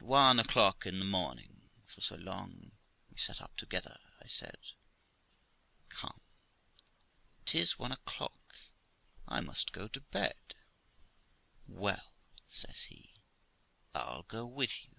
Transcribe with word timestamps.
About 0.00 0.04
one 0.08 0.40
o'clock 0.40 0.84
in 0.84 0.98
the 0.98 1.04
morning 1.04 1.70
(for 1.86 2.00
so 2.00 2.16
long 2.16 2.72
we 3.08 3.16
sat 3.16 3.40
up 3.40 3.56
together), 3.56 4.00
I 4.20 4.26
said, 4.26 4.56
'Come, 5.88 6.20
'tis 7.44 7.78
one 7.78 7.92
o'clock; 7.92 8.56
I 9.28 9.40
must 9.40 9.70
go 9.70 9.86
to 9.86 10.00
bed.' 10.00 10.56
'Well', 11.68 12.16
says 12.48 12.82
he, 12.88 13.14
'I'll 13.94 14.24
go 14.24 14.44
with 14.44 14.72
you.' 14.82 14.96